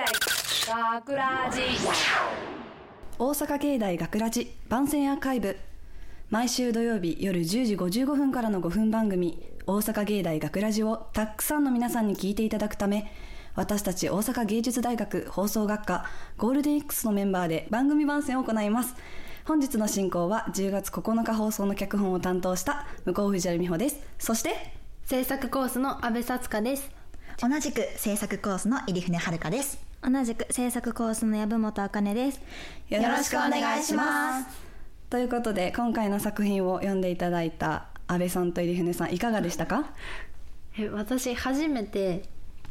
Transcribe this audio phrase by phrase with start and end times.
[0.00, 0.06] 大
[0.94, 1.60] 学ラジ。
[3.18, 5.58] 大阪芸大学ラジ番宣アーカイブ。
[6.30, 13.12] 毎週土曜日夜10時55分からの5分番組「大阪芸大学ラジをたくさんの皆さんに聞いていただくため
[13.54, 16.06] 私たち大阪芸術大学放送学科
[16.38, 18.94] ゴールデン X のメンバーで番組番宣を行います。
[19.44, 24.00] 本日の進行は10月9日放送の脚本を担当した向こう藤原美穂です。
[24.18, 24.72] そして
[25.04, 27.00] 制作コースの阿部さつかです。
[27.42, 32.40] 同じく制作コースの入船遥です同じく制作コースの籔本茜です。
[32.88, 34.46] よろしくお願いします。
[35.10, 39.92] ということで今回の作品を読んでいただいた安倍さんと入船さんいかがでしたか？
[40.78, 42.22] え私初めて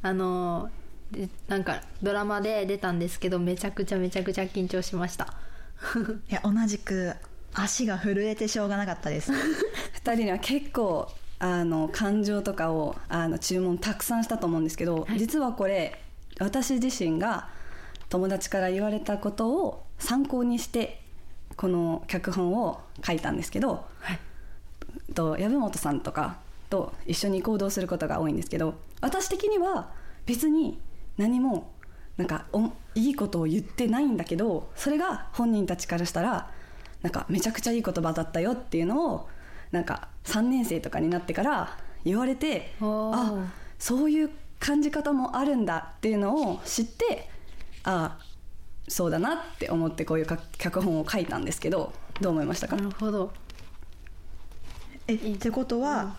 [0.00, 0.70] あの
[1.10, 5.34] でなんかドラマで出たんですけどめちゃくちゃめちゃくちゃ緊張しました。
[6.30, 7.12] いや同じく
[7.52, 9.32] 足が震えてしょうがなかったです。
[10.02, 16.00] 2人には結構あの感情とかをあの注文たくさんしたと思うんですけど、実はこれ
[16.38, 17.48] 私自身が
[18.08, 21.02] 友達から言われたことを参考にして
[21.56, 24.20] この脚本を書いたんですけど、はい。
[25.14, 26.38] と籔本さんとか
[26.70, 29.90] と一緒に行動することが多いんですけど私的には
[30.26, 30.78] 別に
[31.16, 31.72] 何も
[32.16, 36.50] なんかおいいことを言ってないんだけどそれが本人たちからしたら
[37.02, 39.28] なんかめちゃくちゃいい言葉だったよっていうのを
[39.70, 47.28] なんか3年生とかになってから言われてあそういう感じ方もあるんだっていうのを知って
[47.84, 48.18] あ
[48.88, 52.76] そうだなって思ってこういうか脚本を書いたんですけどどう思いましたか？
[52.76, 53.32] なるほど。
[55.06, 56.16] えってことは、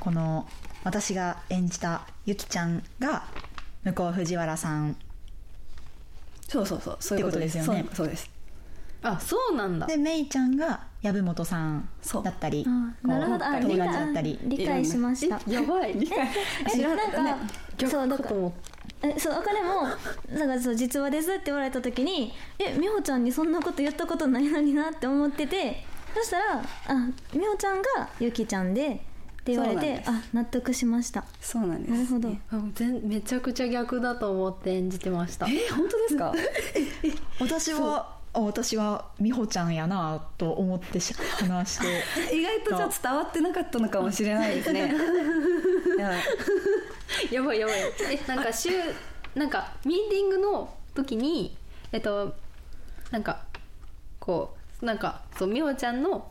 [0.00, 0.48] この
[0.84, 3.24] 私が演じたゆきちゃんが
[3.84, 4.96] 向こう藤原さん。
[6.48, 7.58] そうそうそうそういうことです。
[7.58, 7.88] ってことですよね。
[7.88, 8.30] そうそうです
[9.02, 9.86] あそうなんだ。
[9.86, 12.22] でめいちゃんが籔本さんそう。
[12.24, 13.44] だったりあなるほど。
[13.46, 14.38] あ達だ解ったり。
[14.44, 15.40] 理解しました。
[15.50, 15.94] やばい。
[16.70, 17.38] 知らなんか、
[17.86, 18.52] そうだから逆かと思っ
[19.00, 19.84] えそうあかねも
[20.36, 25.84] だからそう実話ですって言われた時にえ美穂ちゃんにそんなこと言ったことないのになって思ってて
[26.16, 26.44] そしたら
[26.88, 28.90] あ美穂ちゃんがゆきちゃんでっ
[29.44, 31.24] て言われてあ納得しました。
[31.40, 31.92] そうなんです。
[31.92, 32.84] なるほど。
[33.06, 35.46] めちゃくちゃ逆だと思って演じてました。
[35.46, 36.34] えー本当ですか？
[37.40, 42.04] 私はあ私は美穂ちゃんやなと思ってし話して。
[42.34, 44.92] 意外とじゃあ伝わってなかったのかもしれないですね。
[47.30, 47.42] や。
[47.42, 47.76] ばいやばい。
[48.10, 48.70] えなんか週
[49.34, 51.56] なんかミーティングの時に
[51.92, 52.34] えっと
[53.10, 53.44] なんか
[54.18, 56.30] こうなんかそう美穂ちゃんの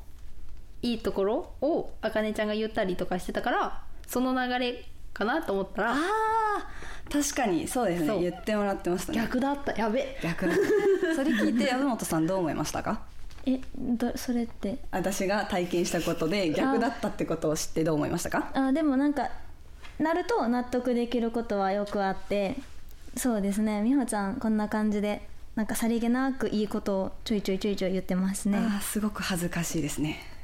[0.81, 8.17] いいところをあかねちゃんが言ったりとかしてたからその流れかなと思ったらあー確かにそうですそう。
[8.21, 9.19] ね言ってもらってましたね。
[9.19, 9.71] 逆だった。
[9.73, 10.17] やべ。
[10.21, 10.53] 逆だ
[11.15, 13.01] それ聞いて籔本さんどう思いましたか？
[13.45, 14.77] えどそれって？
[14.91, 18.49] 私が体験したことで逆だったってことを知ってどう思いましたか？
[18.53, 19.29] あでもなんか
[19.99, 22.55] なると納得できることはよくあって
[23.15, 23.81] そうですね。
[23.83, 28.57] 美穂ちゃんこんな感じでなんかさりげなくいいことをちょいちょいちょいちょい言ってますね。
[28.57, 30.19] あーすごく恥ずかしいですね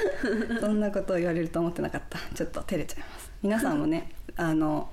[0.60, 2.18] そんなことを言われると思ってなかった？
[2.34, 3.30] ちょっと照れちゃいます。
[3.42, 4.88] 皆さんもね あの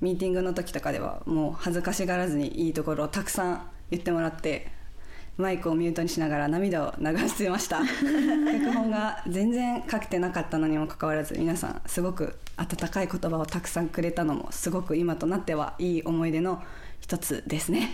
[0.00, 4.68] ミーティングの時とかではもう恥ずかしがらずにいいところをたくさん言ってもらって
[5.38, 7.80] マイクをミュートにしながら涙を流してました。
[7.86, 16.62] 脚本が全然書けてなかったのにもかかわらず皆さんすごく温かい言葉をたくさんくれたのもすごく今となってはいい思い出の
[17.00, 17.90] 一つですね。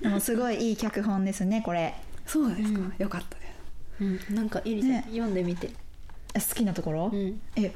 [0.00, 1.94] でもすごいいい脚本ですねこれ。
[2.26, 3.37] そうですか、よかった
[4.00, 4.20] うん。
[4.30, 5.04] なんかイリちゃん、ね。
[5.10, 5.68] 読んでみて。
[6.34, 7.40] 好きなところ、うん。
[7.56, 7.72] え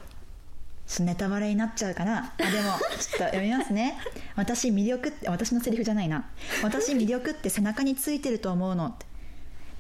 [1.00, 2.34] ネタバレになっちゃうかな？
[2.36, 3.98] あでもちょっと読みますね。
[4.36, 6.28] 私魅力って私のセリフじゃないな。
[6.62, 8.94] 私魅力って背中についてると思うの。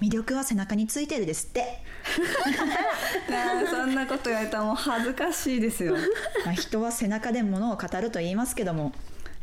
[0.00, 1.64] 魅力は背中についてるですって、
[3.70, 5.94] そんなこと言われたらもう恥ずかしいですよ。
[6.44, 8.92] まあ、人は背中で物を語ると言いますけども。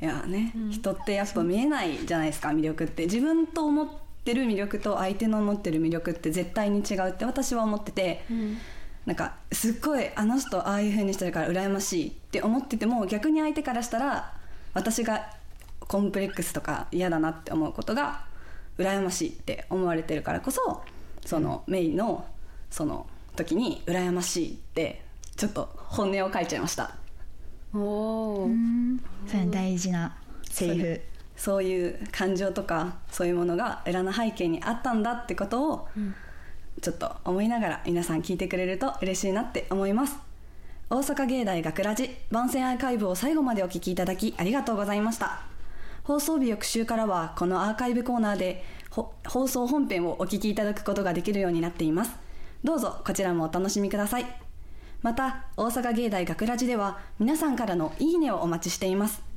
[0.01, 3.03] いやね、人ってやっぱ見えないじゃないですか魅力って。
[3.03, 8.25] 自分と思ってる魅力と相手の思ってる魅力って絶対に違うって私は思ってて、
[9.05, 14.33] なんかすっごいあの人ああいう風にしてるから羨ましいって思ってても逆に相手からしたら
[14.73, 15.33] 私が
[15.79, 18.25] コンプレックスとか嫌だなって思うことが
[18.77, 20.83] 羨ましいって思われてるからこそ
[21.25, 22.25] その、メイの
[22.69, 25.01] その時に羨ましいって
[25.35, 26.95] ちょっと本音を書いちゃいました。
[27.73, 27.79] お
[28.45, 28.49] お
[29.27, 30.17] それ大事な
[30.49, 31.01] セリフ
[31.39, 35.87] そういう感情とかそういうものが裏の背景にあったんだってことを
[36.81, 40.17] ちょっと思いながら皆さん聞いてくれると嬉しいなって思います。
[40.89, 45.43] 大阪芸大学ラジ番宣アーカイブを最後までお聞きいただきありがとうございました。
[46.03, 52.11] 放送日翌週からはこのアーカイブコーナーでほ放送本編をお聞きいただくことができるようになっています。
[52.65, 54.25] どうぞこちらもお楽しみください。
[55.01, 59.28] また大阪芸大学ラジでは皆さんからのいいねをお待ちしています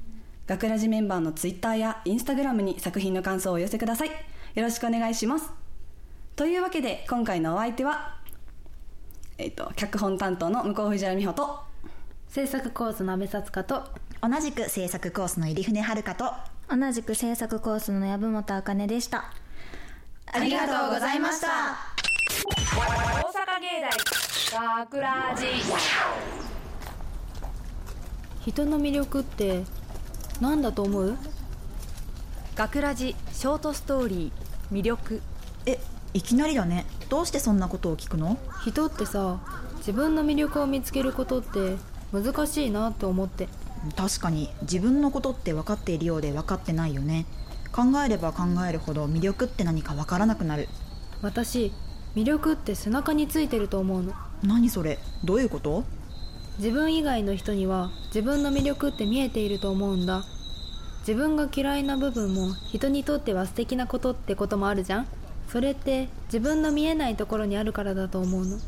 [0.46, 4.08] 学ラジメンバーのツイッターやインスタグラムに作品の感想をお寄せください。
[4.08, 4.14] よ
[4.62, 5.50] ろしくお願いします。
[6.34, 8.16] というわけで今回のお相手は
[9.38, 11.60] えっ、と脚本担当の向こう藤原美穂と
[12.28, 13.84] 制作コースの阿部さつかと
[14.20, 16.32] 同じく制作コースの入船遥と
[16.68, 19.32] 同じく制作コースの籔本茜でした。
[20.26, 21.48] ありがとうございました。
[22.74, 23.82] 大阪芸
[24.52, 25.46] 大学ラジ
[28.50, 29.62] 人の魅力って
[30.42, 31.16] 何だと思う？
[32.56, 35.22] 学ラジショートストーリー魅力。
[35.66, 35.78] え
[36.14, 36.84] いきなりだね。
[37.08, 38.36] どうしてそんなことを聞くの？
[38.64, 39.38] 人ってさ
[39.76, 41.76] 自分の魅力を見つけることって
[42.12, 43.46] 難しいなって思って。
[43.96, 47.24] 確かに自分のことって分かっているようで分かってないよね。
[47.70, 50.68] 考えれば考えるほど魅力って何か分からなくなる。
[51.22, 51.72] 私
[52.16, 54.12] 魅力って背中についてると思うの。
[54.42, 54.98] 何それ？
[55.22, 55.84] どういうこと？
[56.58, 60.24] 自分以外の人には自分の魅力って見えていると思うんだ。
[61.00, 65.06] 自分が嫌いな部分も人にとっては素敵なことってこともあるじゃん。
[65.48, 68.58] それって自分の見えないところにあるからだと思うの。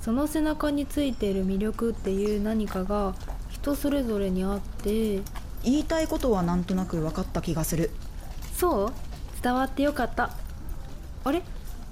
[0.00, 3.14] その背中についている魅力っていう何かが
[3.48, 5.20] 人それぞれにあって
[5.62, 7.90] 言いたいことはなんとなく分かった気がする。
[8.54, 8.92] そう？
[9.42, 10.30] 伝わってよかった。
[11.24, 11.42] あれ？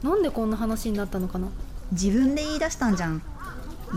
[0.03, 1.49] なんでこんな話になったのかな？
[1.93, 3.23] 自分で言い出したんじゃん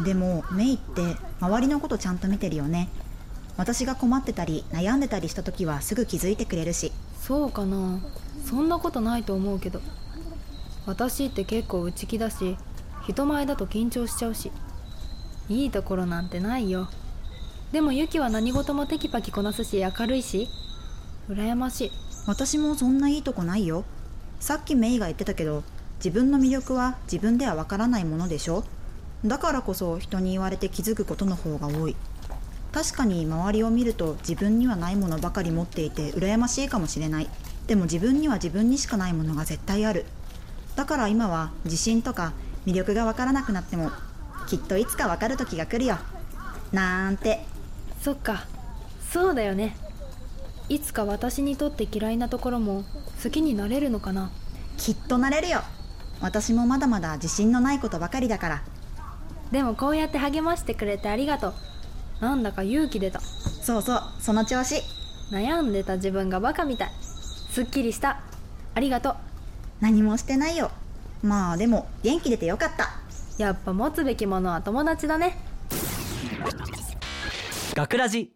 [0.04, 2.90] でもメイって周りのことちゃんと見てるよね。
[3.58, 6.92] 私が困ってたり悩んでたりした時はすぐ気づいてくれるし。
[7.22, 8.00] そうかな。
[8.46, 9.82] そんなことないと思うけど。
[10.86, 12.58] 私って結構内気だし
[13.08, 14.52] 人前だと緊張しちゃうし。
[15.48, 16.90] いいところなんてないよ。
[17.72, 20.50] でもユキは何事もテキパキこなすし明るいし。
[21.30, 21.92] 羨ましい。
[22.28, 23.86] 私もそんないいとこないよ。
[24.40, 25.64] さっきメイが言ってたけど
[25.98, 28.64] 自分の魅力は自分ではわからないものでしょ
[29.26, 31.96] だからこそ人に言われて気づくことの方が多い。
[32.72, 37.30] 確かに周りを見ると自分にはないものばかり持っていて羨ましいかもしれない。
[37.68, 40.06] でも自分には自分にしかないものが絶対ある。
[40.76, 42.34] だから今は自信とか
[42.66, 43.92] 魅力がわからなくなっても
[44.48, 45.98] きっといつかわかる時が来るよ。
[46.72, 47.46] なんて。
[48.02, 48.46] そっか。
[49.12, 49.76] そうだよね。
[50.68, 52.84] いつか私にとって嫌いなところも
[53.24, 54.32] 好きになれるのかな。
[54.78, 55.62] きっとなれるよ。
[56.22, 58.64] 私もまだまだ自信のないことばかりだから
[59.56, 61.54] でもこうやって励ましてくれてありがとう。
[62.20, 63.22] なんだか勇気出た。
[63.22, 64.84] そうそうその調子。
[65.32, 66.92] 悩んでた自分がバカみたい。
[67.00, 68.20] すっきりした。
[68.74, 69.16] ありがとう。
[69.80, 70.72] 何もしてないよ。
[71.24, 72.90] まあでも元気出てよかった。
[73.42, 75.38] やっぱ持つべきものは友達だね。
[77.76, 78.34] 学ラジ。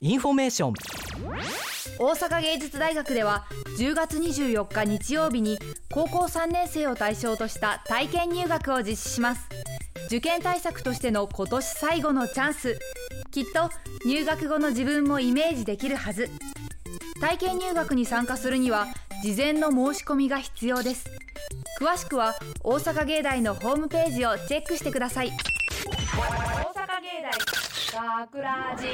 [0.00, 0.74] インフォメーション。
[1.98, 3.46] 大阪芸術大学では
[3.78, 5.58] 10月24日日曜日に
[5.90, 9.61] 高校3年生を対象とした体験入学を実施します
[10.12, 12.78] 受験対策としての今年最後のチャンス。
[13.30, 13.70] きっと
[14.06, 16.28] 入学後の自分もイメージできるはず。
[17.18, 18.88] 体験入学に参加するには
[19.22, 21.06] 事前の申し込みが必要です。
[21.80, 25.30] 詳しくは大阪芸大のホームページをチェックしてください。
[25.30, 27.22] 大阪芸
[27.94, 28.88] 大学ラジ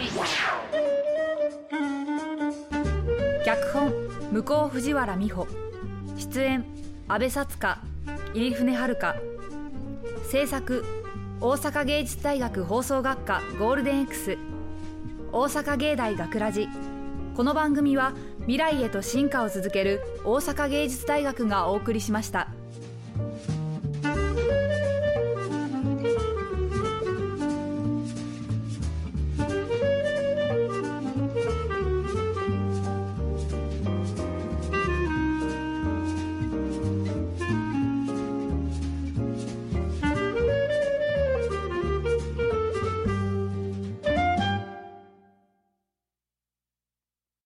[3.45, 3.93] 脚本
[4.31, 5.49] 向こう藤原美穂。
[6.17, 6.65] 出演
[7.09, 7.81] 阿部さつか
[8.35, 9.15] 入船遥。
[10.31, 10.85] 制作
[11.41, 14.37] 大阪芸術大学放送学科ゴールデン X
[15.31, 16.69] 大阪芸大学ラジ
[17.37, 22.49] この番組は未来へと進化を続ける大阪芸術大学がお送りしました。